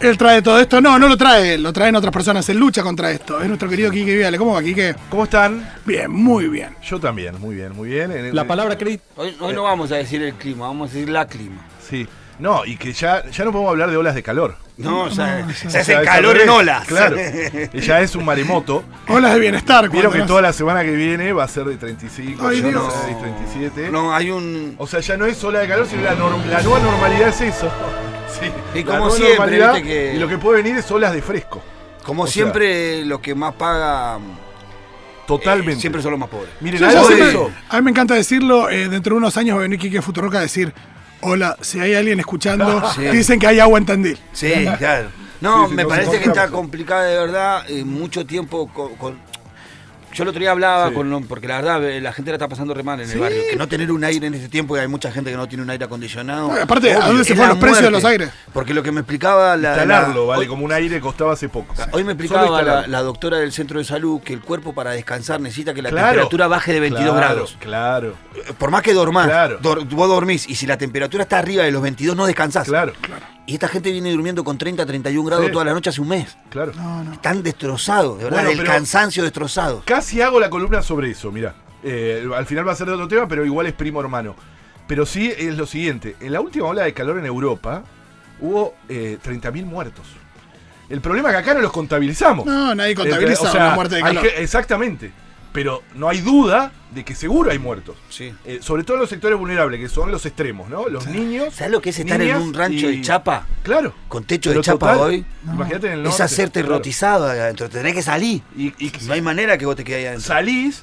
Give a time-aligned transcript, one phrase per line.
[0.00, 0.80] Él trae todo esto.
[0.80, 2.48] No, no lo trae lo traen otras personas.
[2.48, 3.40] Él lucha contra esto.
[3.40, 4.36] Es nuestro querido Quique Viale.
[4.38, 4.94] ¿Cómo va, Quique?
[5.08, 5.68] ¿Cómo están?
[5.86, 6.76] Bien, muy bien.
[6.82, 8.10] Yo también, muy bien, muy bien.
[8.12, 9.02] En el- La palabra crédito.
[9.16, 11.64] Hoy, hoy no vamos a decir el clima, vamos a decir la clima.
[11.88, 12.06] Sí.
[12.36, 14.56] No, y que ya, ya no podemos hablar de olas de calor.
[14.76, 16.42] No, o sea, no, se O sea, hace es al calor revés.
[16.48, 16.86] en olas.
[16.88, 17.16] Claro.
[17.74, 18.82] Ya es un maremoto.
[19.06, 19.88] Olas de bienestar.
[19.88, 22.64] Vieron cuando que toda la semana que viene va a ser de 35, Ay, 36,
[22.72, 23.20] Dios.
[23.20, 23.90] 37.
[23.92, 24.74] No, hay un.
[24.78, 27.40] O sea, ya no es ola de calor, sino la, norm- la nueva normalidad es
[27.40, 27.70] eso.
[28.40, 28.50] Sí.
[28.78, 31.62] Y como siempre, normalidad, viste que- Y lo que puede venir es olas de fresco.
[32.04, 34.22] Como o sea- siempre, los que más pagan.
[35.26, 35.78] Totalmente.
[35.78, 36.50] eh, siempre son los más pobres.
[36.60, 37.50] Miren, de siempre- eso.
[37.70, 38.68] a mí me encanta decirlo.
[38.68, 40.72] eh, dentro de unos años va a venir Quique Futuroca a decir:
[41.22, 43.02] Hola, si hay alguien escuchando, Sí.
[43.06, 44.18] dicen que hay agua en Tandil.
[44.32, 45.08] Sí, claro.
[45.40, 47.64] No, Sí, sí, me parece que está complicada de verdad.
[47.70, 48.96] eh, mucho tiempo con.
[48.96, 49.18] con-
[50.14, 50.94] yo el otro día hablaba Sí.
[50.94, 51.24] con.
[51.24, 53.42] Porque la verdad, eh, la gente la está pasando re mal en el barrio.
[53.50, 55.62] Que no tener un aire en este tiempo, y hay mucha gente que no tiene
[55.64, 56.48] un aire acondicionado.
[56.52, 58.30] No, aparte, ¿a dónde se fueron los precios de los aires?
[58.52, 59.70] Porque lo que me explicaba la.
[59.70, 61.74] Instalarlo, la- vale, hoy- como un aire costaba hace poco.
[61.92, 65.74] Hoy me explicaba la, doctora del centro de salud que el cuerpo para descansar necesita
[65.74, 66.06] que la Claro.
[66.08, 67.56] temperatura baje de 22 Claro, grados.
[67.60, 68.14] Claro,
[68.58, 69.58] Por más que dormás, Claro.
[69.60, 72.66] dor- vos dormís y si la temperatura está arriba de los 22 no descansás.
[72.66, 72.92] claro,
[73.46, 75.52] Y esta gente viene durmiendo con 30, 31 grados Sí.
[75.52, 76.36] toda la noche hace un mes.
[76.48, 76.72] claro.
[76.74, 77.12] No, no.
[77.12, 79.82] Están destrozados, de verdad, Bueno, del cansancio destrozado.
[79.84, 81.54] Casi hago la columna sobre eso, mirá.
[81.82, 84.34] Eh, al final va a ser de otro tema, pero igual es primo hermano.
[84.86, 86.16] Pero sí es lo siguiente.
[86.20, 87.82] En la última ola de calor en Europa
[88.40, 90.06] hubo eh, 30.000 muertos.
[90.88, 92.46] El problema es que acá no los contabilizamos.
[92.46, 94.22] No, nadie contabiliza Eh, o sea, una muerte de calor.
[94.22, 95.12] que- exactamente.
[95.54, 97.96] Pero no hay duda de que seguro hay muertos.
[98.10, 98.34] Sí.
[98.44, 100.88] Eh, sobre todo en los sectores vulnerables, que son los extremos, ¿no?
[100.88, 101.54] Los niños.
[101.54, 103.46] ¿Sabes lo que es estar en un rancho y- de chapa?
[103.62, 103.94] Claro.
[104.08, 105.24] Con techo Pero de chapa total, hoy.
[105.44, 106.22] Imagínate en el Es norte.
[106.24, 106.74] hacerte claro.
[106.74, 107.68] rotizado adentro.
[107.70, 108.42] Tenés que salir.
[108.56, 110.26] Y, y No hay manera que vos te quedes ahí adentro.
[110.26, 110.82] salís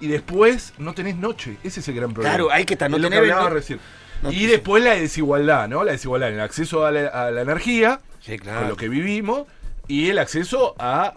[0.00, 1.56] y después no tenés noche.
[1.64, 2.36] Ese es el gran problema.
[2.36, 3.80] Claro, hay que estar, no Es no- recién.
[4.22, 5.82] no y después la desigualdad, ¿no?
[5.82, 8.68] La desigualdad en el acceso a la, a la energía, Sí, con claro.
[8.68, 9.48] lo que vivimos,
[9.88, 11.14] y el acceso a.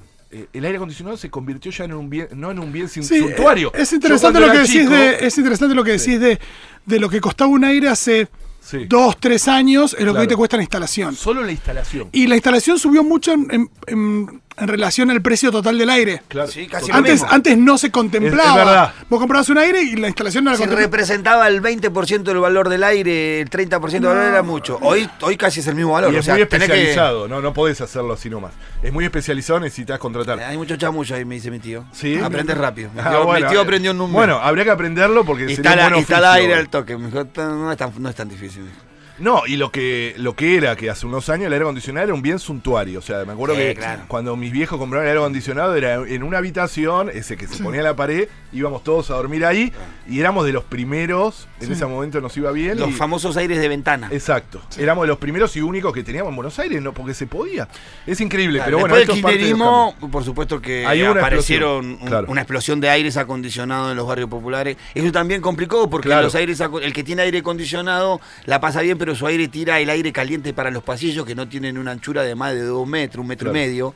[0.54, 3.20] el aire acondicionado se convirtió ya en un bien, no en un bien sin Sí,
[3.20, 3.72] suntuario.
[3.74, 6.40] Es interesante lo que decís chico- de, es interesante lo que decís de,
[6.86, 8.28] de lo que costaba un aire hace
[8.62, 8.86] Sí.
[8.90, 11.16] dos, tres años, es lo que hoy te cuesta la instalación.
[11.16, 12.10] Solo la instalación.
[12.12, 16.22] Y la instalación subió mucho en, en- en- en relación al precio total del aire.
[16.28, 16.50] Claro.
[16.50, 18.52] Sí, casi Antes, antes no se contemplaba.
[18.54, 18.94] Es- es verdad.
[19.10, 22.70] Vos comprabas un aire y la instalación no la Si representaba el 20% del valor
[22.70, 24.80] del aire, el 30% del valor era mucho.
[24.82, 26.14] Hoy, hoy casi es el mismo valor.
[26.14, 28.54] Y o es sea, muy que- especializado, no, no podés hacerlo así nomás.
[28.82, 30.40] Es muy especializado, necesitas contratar.
[30.40, 31.86] Hay mucho chamullo ahí, me dice mi tío.
[31.92, 32.18] Sí.
[32.24, 32.90] Aprendes rápido.
[32.94, 34.18] Mi Ah, tío, mi bueno, tío eh, aprendió un número.
[34.18, 36.98] Bueno, habría que aprenderlo porque sería está, un la- buen y está aire al toque.
[36.98, 38.70] No es tan, no es tan difícil.
[39.18, 42.14] No, y lo que, lo que era que hace unos años el aire acondicionado era
[42.14, 43.00] un bien suntuario.
[43.00, 44.04] O sea, me acuerdo Sí, que claro.
[44.08, 47.80] cuando mis viejos compraron el aire acondicionado era en una habitación, ese que se ponía
[47.80, 49.72] en la pared, íbamos todos a dormir ahí
[50.08, 52.80] y éramos de los primeros, en ese momento nos iba bien.
[52.80, 54.10] Los y- famosos aires de ventana.
[54.12, 54.62] Exacto.
[54.78, 57.68] Éramos de los primeros y únicos que teníamos en Buenos Aires, no porque se podía.
[58.06, 62.02] Es increíble, Claro, pero bueno, Después del de por supuesto que Hay una aparecieron explosión,
[62.04, 62.28] un- claro.
[62.30, 64.78] una explosión de aires acondicionados en los barrios populares.
[64.94, 66.24] Eso también complicó porque Claro.
[66.24, 69.90] los aires el que tiene aire acondicionado la pasa bien, pero su aire tira el
[69.90, 73.22] aire caliente para los pasillos que no tienen una anchura de más de dos metros,
[73.22, 73.58] un metro Claro.
[73.64, 73.96] y medio.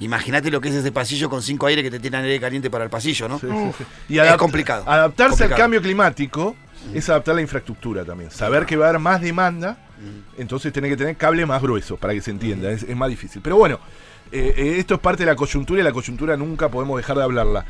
[0.00, 2.84] Imagínate lo que es ese pasillo con cinco aires que te tiran aire caliente para
[2.84, 3.38] el pasillo, ¿no?
[3.38, 3.84] Sí, sí, sí.
[4.14, 4.84] Y Es complicado.
[4.88, 5.54] Adaptarse Complicado.
[5.54, 6.56] al cambio climático
[6.94, 8.30] es adaptar la infraestructura también.
[8.30, 9.76] Saber que va a haber más demanda,
[10.38, 12.70] entonces tenés que tener cable más grueso para que se entienda.
[12.70, 13.42] Es, es más difícil.
[13.42, 13.80] Pero bueno,
[14.30, 17.24] eh, eh, esto es parte de la coyuntura y la coyuntura nunca podemos dejar de
[17.24, 17.64] hablarla.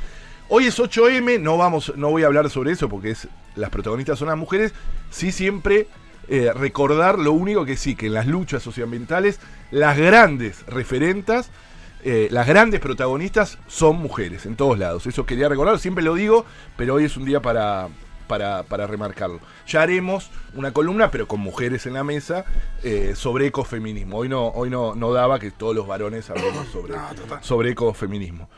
[0.50, 3.26] Hoy es 8M, no, vamos, no voy a hablar sobre eso porque es,
[3.56, 4.72] las protagonistas son las mujeres.
[5.10, 5.86] Sí, siempre
[6.28, 9.40] eh, recordar lo único que sí, que en las luchas socioambientales,
[9.70, 11.50] las grandes referentas
[12.04, 15.06] eh, las grandes protagonistas son mujeres en todos lados.
[15.06, 16.44] Eso quería recordar, siempre lo digo,
[16.76, 17.88] pero hoy es un día para,
[18.28, 19.40] para, para remarcarlo.
[19.66, 22.44] Ya haremos una columna, pero con mujeres en la mesa,
[22.84, 24.18] eh, sobre ecofeminismo.
[24.18, 26.94] Hoy no, hoy no, no daba que todos los varones hablemos sobre,
[27.40, 28.48] sobre ecofeminismo.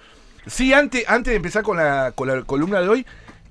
[0.46, 3.06] Sí, antes, antes de empezar con la, con la columna de hoy,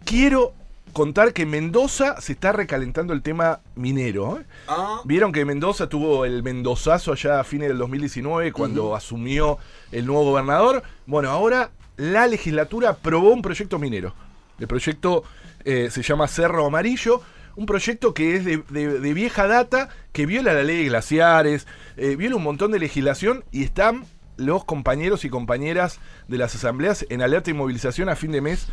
[0.06, 0.54] quiero
[0.94, 4.40] contar que en Mendoza se está recalentando el tema minero.
[4.40, 4.46] ¿eh?
[4.68, 9.58] Ah, Vieron que Mendoza tuvo el Mendozazo allá a fines del 2019 cuando asumió
[9.92, 10.84] el nuevo gobernador.
[11.06, 14.14] Bueno, ahora la legislatura aprobó un proyecto minero.
[14.60, 15.24] El proyecto
[15.66, 17.22] eh, se llama Cerro Amarillo.
[17.56, 21.68] Un proyecto que es de, de- de vieja data, que viola la ley de glaciares,
[21.98, 24.06] eh, viola un montón de legislación y están
[24.38, 26.00] los compañeros y compañeras
[26.30, 28.68] de las asambleas en alerta y movilización a fin de mes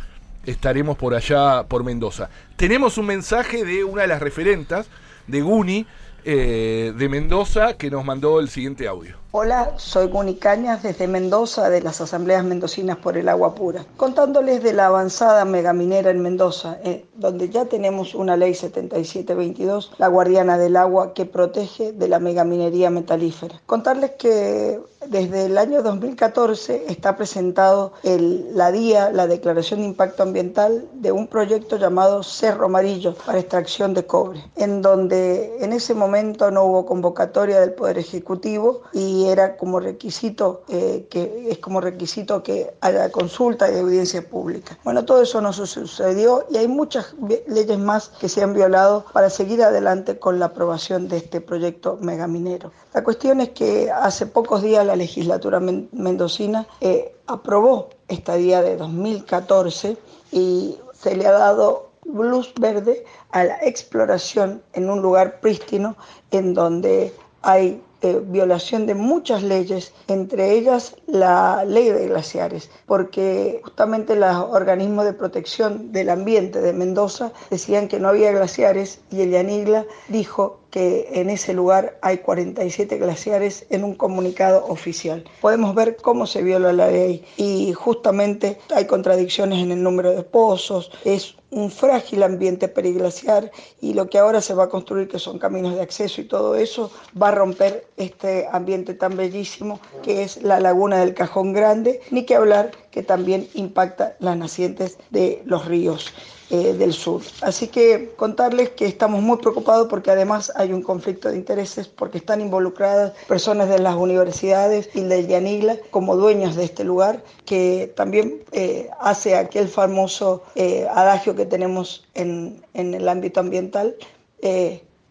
[0.45, 2.29] estaremos por allá, por Mendoza.
[2.55, 4.87] Tenemos un mensaje de una de las referentas,
[5.27, 5.85] de Guni,
[6.25, 9.17] eh, de Mendoza, que nos mandó el siguiente audio.
[9.31, 14.63] Hola, soy Guni Cañas desde Mendoza, de las Asambleas Mendocinas por el Agua Pura, contándoles
[14.63, 20.57] de la avanzada megaminera en Mendoza, eh, donde ya tenemos una ley 7722, la guardiana
[20.57, 23.59] del agua, que protege de la megaminería metalífera.
[23.65, 30.87] Contarles que desde el año 2014 está presentado la DIA, la Declaración de Impacto Ambiental,
[30.93, 36.49] de un proyecto llamado Cerro Amarillo para extracción de cobre, en donde en ese momento
[36.51, 42.43] no hubo convocatoria del Poder Ejecutivo y era como requisito eh, que es como requisito
[42.43, 44.77] que haya consulta y audiencia pública.
[44.83, 47.15] Bueno, todo eso no sucedió y hay muchas
[47.47, 51.97] leyes más que se han violado para seguir adelante con la aprobación de este proyecto
[52.01, 52.71] megaminero.
[52.93, 58.77] La cuestión es que hace pocos días la legislatura mendocina eh, aprobó esta día de
[58.77, 59.97] 2014
[60.31, 65.95] y se le ha dado luz verde a la exploración en un lugar prístino
[66.31, 73.59] en donde hay eh, violación de muchas leyes, entre ellas la ley de glaciares, porque
[73.63, 79.21] justamente los organismos de protección del ambiente de Mendoza decían que no había glaciares y
[79.21, 85.23] el Yanigla dijo que en ese lugar hay 47 glaciares en un comunicado oficial.
[85.41, 90.23] Podemos ver cómo se viola la ley y justamente hay contradicciones en el número de
[90.23, 95.19] pozos, es un frágil ambiente periglaciar y lo que ahora se va a construir, que
[95.19, 100.23] son caminos de acceso y todo eso, va a romper este ambiente tan bellísimo que
[100.23, 105.41] es la laguna del Cajón Grande, ni que hablar que también impacta las nacientes de
[105.45, 106.13] los ríos.
[106.49, 107.21] Eh, del sur.
[107.41, 112.19] Así que contarles que estamos muy preocupados porque además hay un conflicto de intereses porque
[112.19, 117.91] están involucradas personas de las universidades y de Yanigla como dueños de este lugar que
[117.97, 123.97] también eh, hace aquel famoso eh, adagio que tenemos en, en, el ámbito ambiental,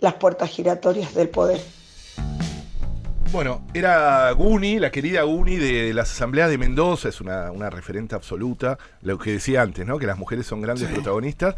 [0.01, 1.61] las puertas giratorias del poder.
[3.33, 8.79] Bueno, era Guni, la querida Guni de las asambleas de Mendoza, es una, referente absoluta,
[9.03, 9.99] lo que decía antes, ¿no?
[9.99, 11.55] Que las mujeres son grandes protagonistas.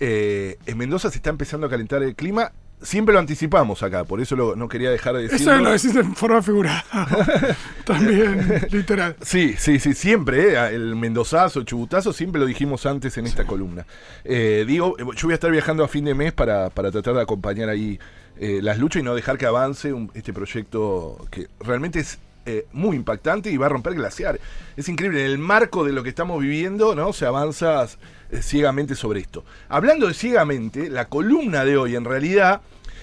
[0.00, 2.52] Eh, en Mendoza se está empezando a calentar el clima.
[2.80, 5.52] Siempre lo anticipamos acá, por eso no quería dejar de decirlo.
[5.52, 6.84] Eso lo decís en forma figurada.
[7.84, 9.16] También, literal.
[9.20, 10.74] Sí, sí, sí, siempre, ¿eh?
[10.74, 13.84] el mendozazo, chubutazo, siempre lo dijimos antes en esta columna.
[14.24, 17.22] Eh, digo, yo voy a estar viajando a fin de mes para, para tratar de
[17.22, 17.98] acompañar ahí
[18.40, 22.96] eh, las luchas y no dejar que avance este proyecto que realmente es eh, muy
[22.96, 24.38] impactante y va a romper glaciar.
[24.76, 27.12] Es increíble, en el marco de lo que estamos viviendo, ¿no?
[27.12, 27.84] Se avanza
[28.30, 29.44] eh, ciegamente sobre esto.
[29.68, 32.60] Hablando de ciegamente, la columna de hoy en realidad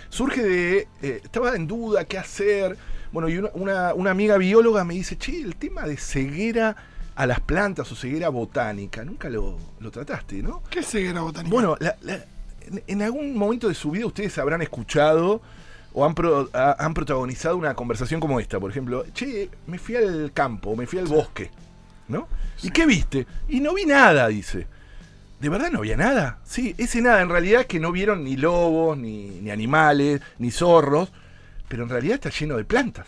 [0.09, 0.87] surge de.
[1.01, 2.77] estaba en duda qué hacer.
[3.11, 6.75] Bueno, y una, amiga bióloga me dice, che, el tema de ceguera
[7.15, 9.57] a las plantas o ceguera botánica, nunca lo,
[9.91, 10.63] trataste, ¿no?
[10.69, 11.53] ¿Qué ceguera botánica?
[11.53, 11.95] Bueno, la,
[12.87, 15.41] en, algún momento de su vida ustedes habrán escuchado
[15.93, 20.87] o han, protagonizado una conversación como esta, por ejemplo, che, me fui al campo, me
[20.87, 21.51] fui al bosque,
[22.09, 22.27] ¿no?
[22.61, 23.25] ¿Y qué viste?
[23.47, 24.67] Y no vi nada, dice.
[25.39, 26.39] ¿De verdad no había nada?
[26.43, 31.11] Sí, ese nada en realidad es que no vieron ni lobos, ni, animales, ni zorros,
[31.67, 33.07] pero en realidad está lleno de plantas.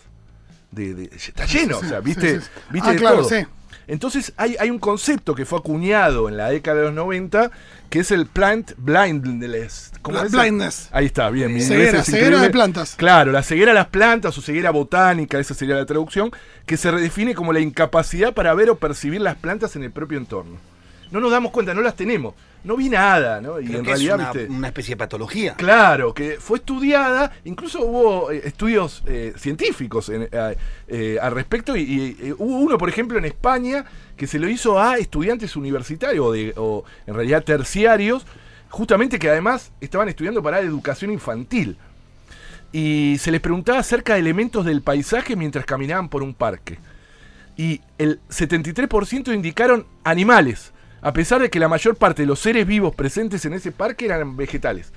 [0.72, 2.40] De, está lleno, o sea, viste,
[2.70, 3.46] viste ah, claro, Sí.
[3.88, 7.52] Entonces hay, hay, un concepto que fue acuñado en la década de los 90
[7.90, 9.92] que es el plant blindness.
[10.02, 10.32] ¿Cómo es?
[10.32, 10.90] Blindness.
[10.92, 11.54] Ahí está, bien.
[11.54, 12.96] Mi ceguera, ceguera de plantas.
[12.96, 16.32] Claro, la ceguera de las plantas o ceguera botánica, esa sería la traducción,
[16.66, 20.18] que se redefine como la incapacidad para ver o percibir las plantas en el propio
[20.18, 20.58] entorno.
[21.12, 22.34] No nos damos cuenta, no las tenemos
[22.68, 23.60] no vi nada, ¿no?
[23.60, 25.56] Y en realidad, es una, especie de patología.
[25.56, 32.60] Claro, que fue estudiada, incluso hubo eh, estudios eh, científicos eh, al respecto, y, hubo
[32.60, 33.86] uno, por ejemplo, en España,
[34.16, 38.26] que se lo hizo a estudiantes universitarios, de, o en realidad terciarios,
[38.70, 41.78] justamente que además estaban estudiando para educación infantil.
[42.74, 46.78] Y se les preguntaba acerca de elementos del paisaje mientras caminaban por un parque.
[47.56, 52.66] Y el 73% indicaron animales a pesar de que la mayor parte de los seres
[52.66, 54.92] vivos presentes en ese parque eran vegetales.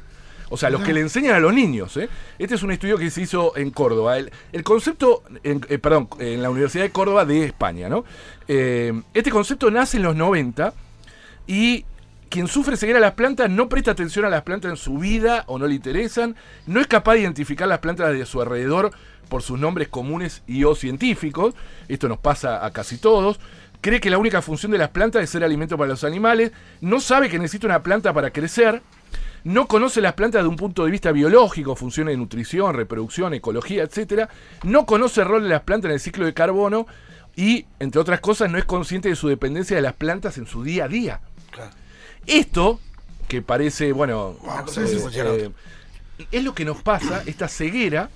[0.53, 1.97] O sea, los que le enseñan a los niños.
[1.97, 2.09] ¿eh?
[2.39, 4.19] Este es un estudio que se hizo en Córdoba.
[4.19, 8.05] El, concepto, en, eh, perdón, en la Universidad de Córdoba de España, ¿no?
[8.49, 10.75] Eh, este concepto nace en los 90
[11.47, 11.85] y
[12.29, 15.45] quien sufre ceguera a las plantas no presta atención a las plantas en su vida
[15.47, 16.35] o no le interesan,
[16.67, 18.91] no es capaz de identificar las plantas de su alrededor
[19.29, 21.55] por sus nombres comunes y o científicos.
[21.89, 23.39] Esto nos pasa a casi todos
[23.81, 27.01] cree que la única función de las plantas es ser alimento para los animales, no
[27.01, 28.83] sabe que necesita una planta para crecer,
[29.45, 33.85] no conoce las plantas de un punto de vista biológico, funciones de nutrición, reproducción, ecología,
[33.85, 34.29] etc.
[34.65, 36.87] No conoce el rol de las plantas en el ciclo de carbono
[37.37, 40.63] y, entre otras cosas, no es consciente de su dependencia de las plantas en su
[40.63, 41.21] día a día.
[41.51, 41.71] Claro.
[42.27, 42.81] Esto,
[43.29, 45.51] que parece, bueno, Wow, eh,
[46.19, 48.11] eh, es lo que nos pasa, esta ceguera,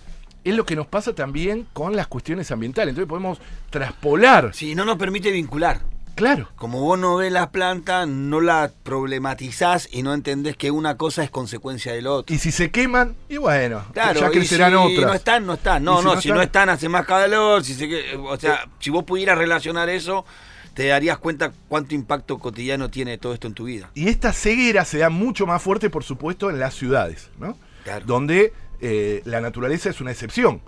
[0.45, 2.91] es lo que nos pasa también con las cuestiones ambientales.
[2.91, 3.39] Entonces podemos
[3.71, 4.51] traspolar.
[4.55, 5.81] Sí, no nos permite vincular.
[6.15, 6.49] Claro.
[6.55, 11.25] Como vos no ves las plantas, no la problematizás y no entendés que una cosa
[11.25, 12.35] es consecuencia del otro.
[12.35, 15.07] Y si se queman, y bueno, Claro, ya y crecerán si otras.
[15.07, 15.83] no están, no están.
[15.83, 18.37] Y No, si no, no si están- no están hace más calor, si se o
[18.39, 20.25] sea, si vos pudieras relacionar eso,
[20.75, 23.91] te darías cuenta cuánto impacto cotidiano tiene todo esto en tu vida.
[23.95, 27.57] Y esta ceguera se da mucho más fuerte, por supuesto, en las ciudades, ¿no?
[27.85, 28.07] Claro.
[28.07, 28.53] Donde
[28.87, 30.61] eh, la naturaleza es una excepción.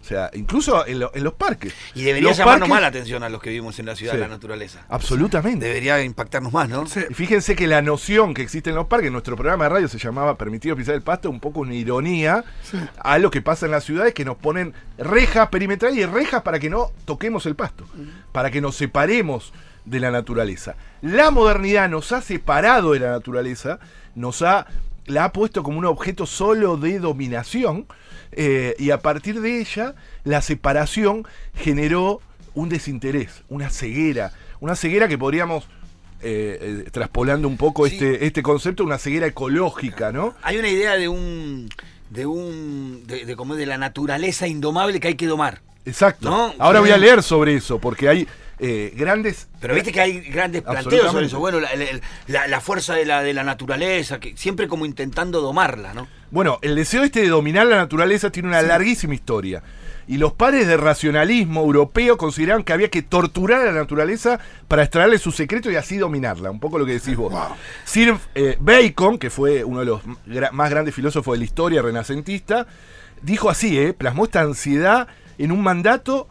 [0.00, 1.72] O sea, incluso en, lo- en los parques.
[1.94, 4.12] Y debería Los llamarnos parques- más la atención a los que vivimos en la ciudad
[4.12, 4.18] Sí.
[4.18, 4.84] la naturaleza.
[4.90, 5.64] Absolutamente.
[5.64, 6.86] Debería impactarnos más, ¿no?
[6.86, 7.00] Sí.
[7.08, 9.96] Y fíjense que la noción que existe en los parques, nuestro programa de radio se
[9.98, 12.44] llamaba Permitido pisar el pasto, un poco una ironía
[12.98, 16.58] a lo que pasa en las ciudades que nos ponen rejas perimetrales y rejas para
[16.58, 17.86] que no toquemos el pasto,
[18.30, 19.54] para que nos separemos
[19.86, 20.76] de la naturaleza.
[21.00, 23.78] La modernidad nos ha separado de la naturaleza,
[24.14, 24.66] nos ha
[25.06, 27.86] la ha puesto como un objeto solo de dominación
[28.32, 29.94] eh, y a partir de ella
[30.24, 32.20] la separación generó
[32.54, 35.64] un desinterés, una ceguera, una ceguera que podríamos
[36.22, 37.94] eh, eh, traspolando un poco Sí.
[37.94, 40.34] este, este concepto, una ceguera ecológica, ¿no?
[40.42, 41.68] Hay una idea de un
[42.10, 45.60] de un de, de como de la naturaleza indomable que hay que domar.
[45.84, 46.30] Exacto.
[46.30, 48.26] No, Ahora voy a leer sobre eso, porque hay
[48.58, 49.48] eh, grandes...
[49.60, 51.38] Pero viste que hay grandes planteos sobre eso.
[51.38, 51.86] Bueno, la, la-
[52.28, 56.06] la- la fuerza de la, de la naturaleza, que siempre como intentando domarla, ¿no?
[56.30, 59.62] Bueno, el deseo este de dominar la naturaleza tiene una larguísima historia.
[60.06, 64.82] Y los padres de racionalismo europeo consideraron que había que torturar a la naturaleza para
[64.82, 66.50] extraerle su secreto y así dominarla.
[66.50, 67.32] Un poco lo que decís vos.
[67.32, 67.56] Wow.
[67.84, 71.80] Sir eh, Bacon, que fue uno de los gra- más grandes filósofos de la historia
[71.80, 72.66] renacentista,
[73.22, 75.08] dijo así, eh, plasmó esta ansiedad
[75.38, 76.28] en un mandato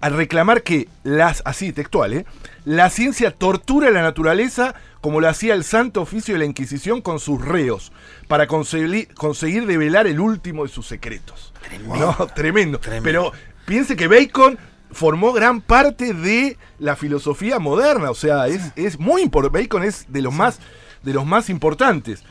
[0.00, 2.26] al reclamar que las, así textual, ¿eh?
[2.64, 7.00] la ciencia tortura a la naturaleza como lo hacía el santo oficio de la Inquisición
[7.00, 7.92] con sus reos,
[8.26, 11.52] para conseguir, conseguir develar el último de sus secretos.
[11.86, 12.78] No, tremendo.
[12.80, 13.04] Tremendo.
[13.04, 13.32] Pero
[13.64, 14.58] piense que Bacon
[14.90, 19.60] formó gran parte de la filosofía moderna, o sea, es, es muy importante.
[19.60, 20.58] Bacon es de los más,
[21.02, 22.24] de los más importantes.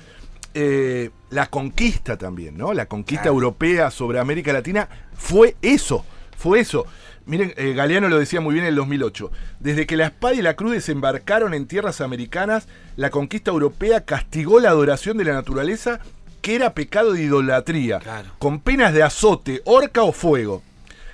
[0.54, 2.74] Eh, la conquista también, ¿no?
[2.74, 3.36] La conquista Claro.
[3.36, 6.04] europea sobre América Latina fue eso,
[6.36, 6.86] fue eso.
[7.28, 9.32] Miren, eh, Galeano lo decía muy bien en el 2008.
[9.60, 14.60] Desde que la espada y la cruz desembarcaron en tierras americanas, la conquista europea castigó
[14.62, 16.00] la adoración de la naturaleza,
[16.42, 18.30] que era pecado de idolatría, Claro.
[18.40, 20.64] con penas de azote, horca o fuego.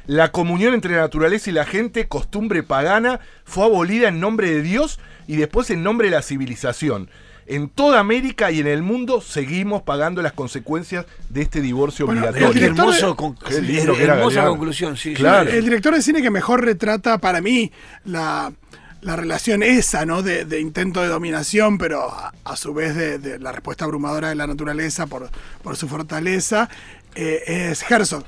[0.05, 4.62] La comunión entre la naturaleza y la gente, costumbre pagana, fue abolida en nombre de
[4.62, 7.10] Dios y después en nombre de la civilización.
[7.46, 12.22] En toda América y en el mundo seguimos pagando las consecuencias de este divorcio Bueno,
[12.22, 12.48] obligatorio.
[12.48, 14.50] el Qué hermoso, con- Qué lindo que era hermosa Galeano.
[14.52, 15.24] conclusión, sí, sí.
[15.26, 17.72] El director de cine que mejor retrata para mí
[18.06, 18.54] la,
[19.02, 20.22] la relación esa, ¿no?
[20.24, 24.30] De, de intento de dominación, pero a, a su vez de, de la respuesta abrumadora
[24.30, 25.30] de la naturaleza por,
[25.62, 26.70] por su fortaleza,
[27.16, 28.24] eh, es Herzog.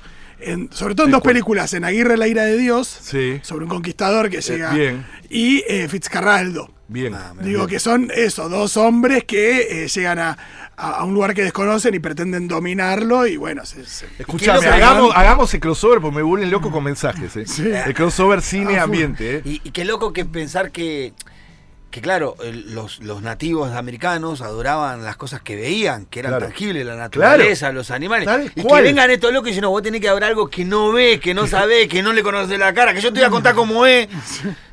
[0.45, 3.39] En- sobre todo en dos películas, en Aguirre la ira de Dios, Sí.
[3.43, 5.05] sobre un conquistador que llega, bien.
[5.29, 6.71] y eh, Fitzcarraldo.
[6.87, 7.15] Bien.
[7.15, 10.37] Ah, Digo que son eso, dos hombres que eh, llegan a,
[10.77, 15.51] a- a un lugar que desconocen y pretenden dominarlo y bueno, se, se- Escuchame, hagamos,
[15.55, 17.35] el crossover porque me vuelven loco con mensajes.
[17.37, 17.45] ¿eh?
[17.47, 17.67] Sí.
[17.67, 18.83] El crossover cine Ah.
[19.19, 19.41] ¿eh?
[19.45, 21.13] Y qué loco que pensar que,
[21.95, 22.35] que claro,
[22.67, 26.47] los, los nativos americanos adoraban las cosas que veían, que eran Claro.
[26.47, 28.27] tangibles, la naturaleza, los animales.
[28.53, 30.91] Y que vengan estos locos y dicen, no, vos tenés que adorar algo que no
[30.91, 33.29] ves, que no sabés, que no le conoces la cara, que yo te voy a
[33.29, 34.09] contar cómo es.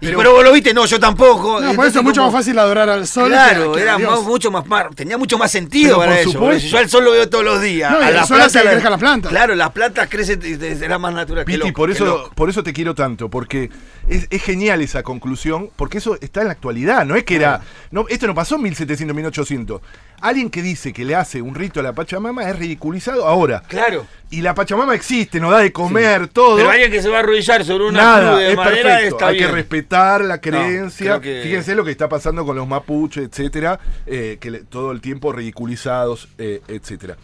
[0.03, 1.61] Y, pero, vos lo viste, no, yo tampoco.
[1.61, 3.29] No, por eso es mucho como- más fácil adorar al sol.
[3.29, 4.65] Claro, que era más- mucho más,
[4.97, 7.61] tenía mucho más sentido Pero para por porque Yo al sol lo veo todos los
[7.63, 7.93] días.
[7.93, 9.31] No, a las plantas- crezcan las plantas.
[9.31, 10.43] Claro, las plantas crecen,
[10.77, 11.45] será más natural.
[11.45, 13.71] Piti, loco, por eso, por eso te quiero tanto, porque
[14.09, 17.61] es, es genial esa conclusión, porque eso está en la actualidad, no es que era,
[17.91, 19.81] no, esto no pasó en 1700, 1800.
[20.21, 23.63] Alguien que dice que le hace un rito a la Pachamama es ridiculizado ahora.
[23.69, 24.07] Claro.
[24.31, 26.57] Y la Pachamama existe, nos da de comer, todo.
[26.57, 29.17] Pero alguien que se va a arrodillar sobre una Nada, de es madera perfecto.
[29.17, 29.47] está Hay bien.
[29.49, 31.21] que respetar la creencia.
[31.21, 35.01] que- Fíjense lo que está pasando con los mapuches, etcétera, eh, que le- todo el
[35.01, 37.17] tiempo ridiculizados, eh, etcétera.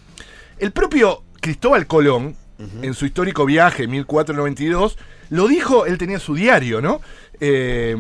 [0.59, 2.35] El propio Cristóbal Colón,
[2.83, 4.99] en su histórico viaje 1492,
[5.31, 7.01] lo dijo, él tenía su diario, ¿no?
[7.39, 7.95] Eh,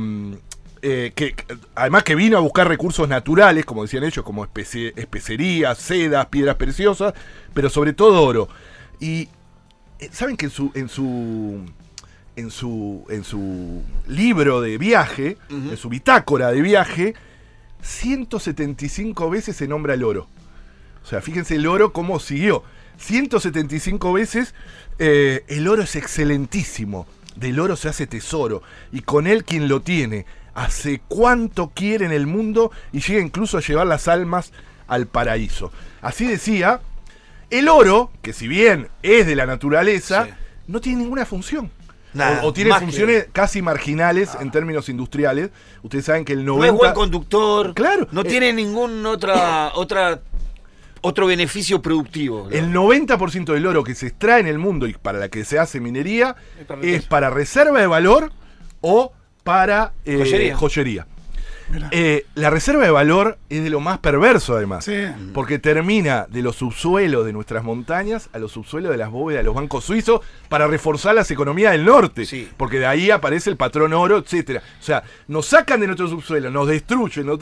[0.83, 1.35] eh, que,
[1.75, 6.57] además que vino a buscar recursos naturales, como decían ellos, como especie- especerías, sedas, piedras
[6.57, 7.15] preciosas,
[7.55, 8.49] pero sobre todo oro.
[9.01, 9.29] Y
[9.99, 11.65] eh, saben que en su, en su
[12.37, 17.15] en su en su libro de viaje, en su bitácora de viaje,
[17.83, 20.29] 175 veces se nombra el oro.
[21.03, 22.63] O sea, fíjense el oro cómo siguió.
[22.99, 24.55] 175 veces
[24.99, 27.07] eh, el oro es excelentísimo.
[27.37, 30.27] del oro se hace tesoro y con él quien lo tiene
[30.65, 34.53] hace cuánto quiere en el mundo y llega incluso a llevar las almas
[34.87, 35.71] al paraíso.
[36.03, 36.81] Así decía,
[37.51, 40.31] el oro, que si bien es de la naturaleza, Sí.
[40.67, 41.71] no tiene ninguna función.
[42.15, 45.51] Nada, o, o tiene que- funciones casi marginales en términos industriales.
[45.83, 46.57] Ustedes saben que el 90%...
[46.59, 47.75] No es buen conductor.
[47.75, 48.09] Claro.
[48.13, 50.21] No Eh, tiene ningún otra, otra,
[51.03, 52.49] otro beneficio productivo.
[52.51, 55.59] El 90% del oro que se extrae en el mundo y para la que se
[55.59, 57.09] hace minería Es para es riqueza.
[57.09, 58.33] para reserva de valor
[58.81, 59.13] o
[59.49, 61.07] para eh, Joyería.
[61.91, 64.85] Eh, la reserva de valor es de lo más perverso además.
[64.85, 65.07] Sí.
[65.33, 69.45] Porque termina de los subsuelos de nuestras montañas a los subsuelos de las bóvedas de
[69.45, 72.27] los bancos suizos para reforzar las economías del norte.
[72.27, 72.47] Sí.
[72.59, 74.63] Porque de ahí aparece el patrón oro, etcétera.
[74.79, 77.25] O sea, nos sacan de nuestro subsuelo, nos destruyen.
[77.25, 77.39] nos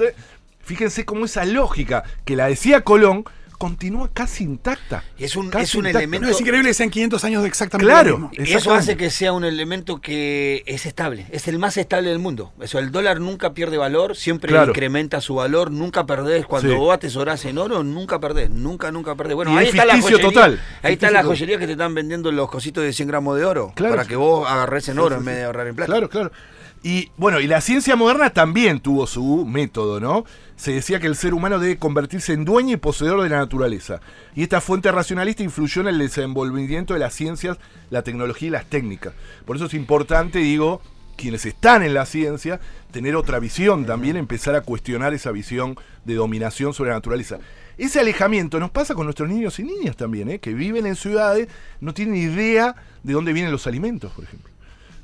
[0.61, 3.25] Fíjense cómo esa lógica que la decía Colón
[3.57, 5.03] continúa casi intacta.
[5.19, 5.99] Es un- Casi es un intacta.
[6.01, 8.11] elemento- No, es increíble que sean 500 años de exactamente Claro.
[8.11, 8.45] lo mismo.
[8.47, 12.19] Y eso hace que sea un elemento que es estable, es el más estable del
[12.19, 12.53] mundo.
[12.61, 14.71] Eso, el dólar nunca pierde valor, siempre Claro.
[14.71, 16.47] incrementa su valor, nunca perdés.
[16.47, 16.77] Cuando Sí.
[16.77, 19.35] vos atesorás en oro, nunca perdés, nunca, nunca perdés.
[19.37, 20.25] Bueno, Y ahí es está la joyería.
[20.25, 20.61] total.
[20.83, 23.73] Ahí está la joyería que te están vendiendo los cositos de 100 gramos de oro.
[23.75, 23.95] Claro.
[23.97, 25.93] Para que vos agarres en Sí, oro sí, en vez de ahorrar en plata.
[25.93, 26.33] Claro, claro.
[26.87, 30.25] Y bueno, y la ciencia moderna también tuvo su método, ¿no?
[30.55, 33.99] Se decía que el ser humano debe convertirse en dueño y poseedor de la naturaleza.
[34.37, 37.59] Y esta fuente racionalista influyó en el desenvolvimiento de las ciencias,
[37.91, 39.15] la tecnología y las técnicas.
[39.45, 40.81] Por eso es importante, digo,
[41.17, 42.61] quienes están en la ciencia,
[42.93, 47.41] tener otra visión también, empezar a cuestionar esa visión de dominación sobre la naturaleza.
[47.79, 50.39] Ese alejamiento nos pasa con nuestros niños y niñas también, ¿eh?
[50.39, 51.49] que viven en ciudades,
[51.81, 54.56] no tienen idea de dónde vienen los alimentos, por ejemplo.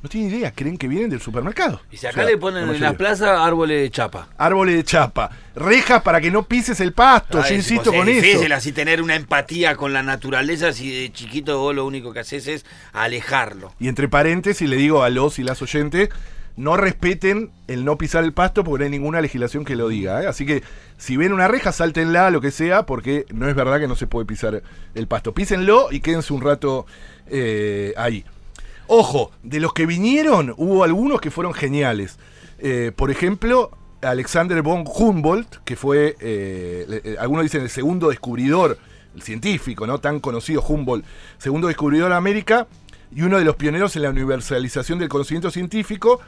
[0.03, 1.81] No tienen idea, creen que vienen del supermercado.
[1.93, 2.91] Y si acá O sea, le ponen en mayoría.
[2.91, 4.29] la plaza árboles de chapa.
[4.37, 8.17] Árboles de chapa, rejas para que no pises el pasto, yo es- insisto con es
[8.17, 8.27] eso.
[8.27, 12.19] difícil así tener una empatía con la naturaleza si de chiquito vos lo único que
[12.19, 13.73] haces es alejarlo.
[13.79, 16.09] Y entre paréntesis le digo a los y las oyentes,
[16.57, 20.23] no respeten el no pisar el pasto porque no hay ninguna legislación que lo diga.
[20.23, 20.27] ¿eh?
[20.27, 20.63] Así que
[20.99, 24.07] si ven una reja, sáltenla, lo que sea, porque no es verdad que no se
[24.07, 24.63] puede pisar
[24.95, 25.33] el pasto.
[25.33, 26.87] Písenlo y quédense un rato
[27.29, 28.25] eh, ahí.
[28.87, 32.19] Ojo, de los que vinieron, hubo algunos que fueron geniales.
[32.59, 33.71] Eh, por ejemplo,
[34.03, 38.79] Alexander von Humboldt, que fue, eh, eh, algunos dicen el segundo descubridor,
[39.15, 39.99] el científico, ¿no?
[39.99, 41.05] Tan conocido Humboldt,
[41.39, 42.67] segundo descubridor de América
[43.15, 46.21] y uno de los pioneros en la universalización del conocimiento científico.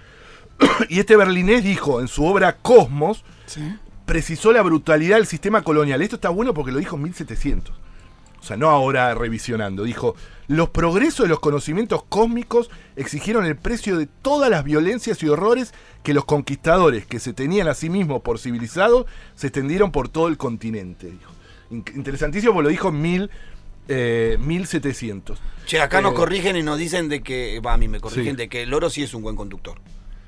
[0.89, 3.77] y este berlinés dijo en su obra Cosmos, Sí.
[4.07, 6.01] precisó la brutalidad del sistema colonial.
[6.03, 7.75] Esto está bueno porque lo dijo en 1700.
[8.45, 9.85] O sea, no ahora revisionando.
[9.85, 10.17] Dijo,
[10.49, 15.73] los progresos de los conocimientos cósmicos exigieron el precio de todas las violencias y horrores
[16.03, 20.29] que los conquistadores, que se tenían a sí mismos por civilizados, se extendieron por todo
[20.29, 21.07] el continente.
[21.07, 21.33] Dijo.
[21.71, 23.31] In- interesantísimo porque lo dijo en mil,
[23.89, 25.39] eh, 1700.
[25.65, 28.35] Che, acá nos Eh, corrigen y nos dicen de que, va, a mí me corrigen,
[28.35, 28.37] Sí.
[28.37, 29.79] de que el oro sí es un buen conductor.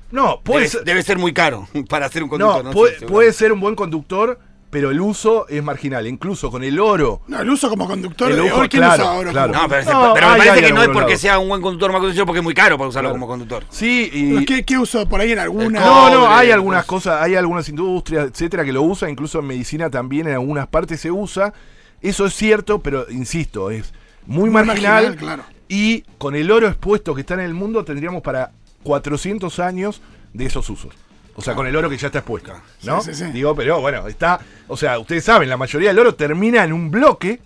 [0.09, 2.63] No, puede Debe, ser, debe ser muy caro para ser un conductor.
[2.65, 2.71] ¿no?
[2.71, 3.37] puede, Sí, puede seguramente.
[3.37, 6.05] ser un buen conductor, pero el uso es marginal.
[6.07, 9.03] Incluso con el oro No, el uso como conductor El de uso, oro, ¿quién claro,
[9.03, 9.31] usa oro?
[9.31, 9.53] claro.
[9.53, 11.61] No, pero, No, pero me hay- parece hay que no es porque sea un buen
[11.61, 13.19] conductor más conductor, porque es muy caro para usarlo Claro.
[13.19, 13.63] como conductor.
[13.69, 14.33] Sí, y...
[14.33, 15.79] ¿Pero ¿Qué, qué uso por ahí en alguna?
[15.79, 17.13] No, no, hay algunas cosas.
[17.13, 20.99] cosas, hay algunas industrias, etcétera, que lo usan, incluso en medicina también en algunas partes
[20.99, 21.53] se usa.
[22.01, 23.93] Eso es cierto, pero insisto, es
[24.25, 25.03] muy, Muy marginal.
[25.05, 25.43] marginal, claro.
[25.69, 28.51] Y con el oro expuesto que está en el mundo, tendríamos para
[28.83, 30.01] 400 años
[30.33, 30.93] de esos usos.
[31.37, 32.51] O sea, con el oro que ya está expuesto.
[32.83, 32.99] ¿no?
[33.01, 33.31] Sí, sí, sí.
[33.31, 34.39] Digo, pero bueno, está.
[34.67, 37.39] O sea, ustedes saben, la mayoría del oro termina en un bloque.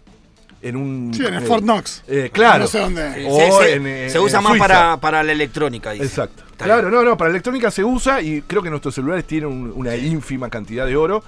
[0.63, 1.11] En un.
[1.13, 2.03] Sí, en el eh, Fort Knox.
[2.07, 2.59] eh, claro.
[2.65, 3.25] No sé dónde.
[3.27, 6.05] O se, se- en, eh, se usa en más para, para la electrónica, dice.
[6.05, 6.43] Exacto.
[6.51, 6.93] Está Claro, bien.
[6.93, 10.49] no, no, para electrónica se usa y creo que nuestros celulares tienen un- una ínfima
[10.49, 11.23] cantidad de oro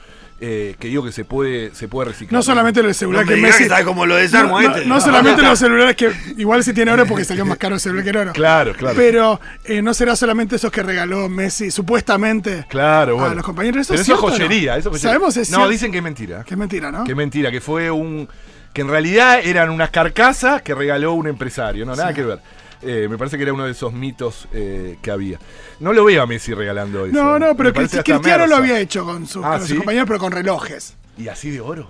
[0.46, 2.34] eh, que digo que se puede, se puede reciclar.
[2.34, 3.68] No solamente el No celular me que Messi.
[3.68, 4.88] que cómo lo desarmo no, no- este.
[4.88, 7.82] no solamente los celulares que igual si tiene oro es porque salió más caro el
[7.82, 8.34] celular que el oro.
[8.34, 8.96] Claro, claro.
[8.96, 12.66] Pero eh, no será solamente esos que regaló Messi, supuestamente.
[12.70, 13.36] Claro, a bueno.
[13.36, 13.82] los compañeros.
[13.82, 14.22] ¿Eso Pero es eso no?
[14.22, 14.74] joyería.
[14.78, 15.10] Eso es joyería.
[15.12, 16.44] Sabemos es No, dicen que es mentira.
[16.44, 17.04] Que es mentira, ¿no?
[17.06, 18.28] Que es mentira, que fue un.
[18.74, 21.86] Que en realidad eran unas carcasas que regaló un empresario.
[21.86, 22.16] No, nada Sí.
[22.16, 22.40] que ver.
[22.82, 25.40] Eh, me parece que era uno de esos mitos eh, que había.
[25.80, 27.16] No lo veo a Messi regalando eso.
[27.16, 29.76] No, no, pero Cristiano lo había hecho con, sus- Ah, con sus ¿sí?
[29.78, 30.96] compañeros, pero con relojes.
[31.18, 31.90] ¿Y así de oro?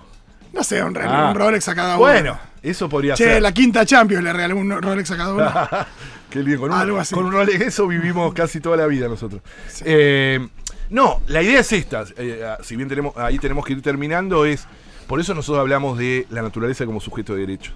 [0.51, 1.29] No sé, un, Ah.
[1.31, 1.99] un Rolex a cada uno.
[2.05, 3.41] Bueno, eso podría Che, ser.
[3.41, 5.51] la quinta Champions le regaló un Rolex a cada uno.
[6.29, 7.15] Qué bien, con un, Algo así.
[7.15, 9.41] con un Rolex, eso vivimos casi toda la vida nosotros.
[9.83, 10.47] Eh,
[10.91, 12.01] no, la idea es esta,
[12.45, 14.67] ah, si bien tenemos, ahí tenemos que ir terminando, es,
[15.07, 17.71] por eso nosotros hablamos de la naturaleza como sujeto de derecho,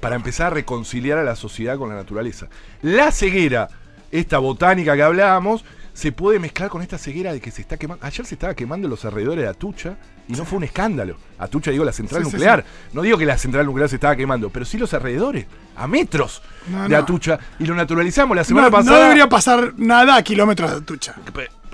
[0.00, 2.48] para empezar a reconciliar a la sociedad con la naturaleza.
[2.82, 3.68] La ceguera,
[4.10, 8.06] esta botánica que hablábamos, se puede mezclar con esta ceguera de que se está quemando.
[8.06, 9.96] Ayer se estaba quemando los alrededores de Atucha
[10.28, 11.16] y no fue un escándalo.
[11.38, 12.64] Atucha, digo, la central Sí, sí, nuclear.
[12.94, 16.40] No digo que la central nuclear se estaba quemando, pero sí los alrededores, a metros
[16.70, 16.96] No, de no.
[16.96, 17.38] Atucha.
[17.58, 19.02] Y lo naturalizamos la semana No, no pasada.
[19.02, 21.16] debería pasar nada a kilómetros de tucha.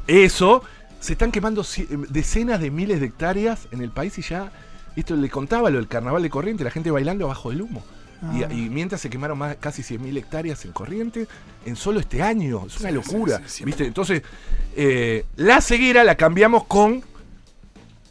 [0.09, 0.63] Eso,
[0.99, 4.51] se están quemando ci- decenas de miles de hectáreas en el país y ya,
[5.01, 7.85] esto le contaba lo del carnaval de Corriente, la gente bailando abajo del humo.
[8.35, 8.49] Y, Ah.
[8.51, 11.29] y mientras se quemaron más, casi 100.000 hectáreas en Corriente,
[11.67, 13.37] en solo este año, es una Sí, locura.
[13.39, 13.65] sí, sí, sí.
[13.67, 13.85] ¿viste?
[13.87, 14.23] Entonces,
[14.75, 17.03] eh, la ceguera la cambiamos con,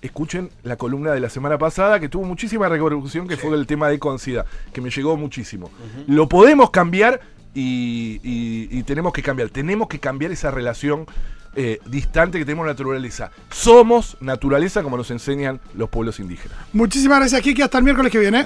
[0.01, 3.89] escuchen la columna de la semana pasada, que tuvo muchísima repercusión, que fue el tema
[3.89, 5.71] de Concida, que me llegó muchísimo.
[6.07, 7.21] Lo podemos cambiar
[7.55, 9.49] y, y- y tenemos que cambiar.
[9.49, 11.07] Tenemos que cambiar esa relación
[11.55, 13.31] eh, distante que tenemos naturaleza.
[13.49, 16.57] Somos naturaleza como nos enseñan los pueblos indígenas.
[16.73, 17.61] Muchísimas gracias, Kiki.
[17.61, 18.43] Hasta el miércoles que viene.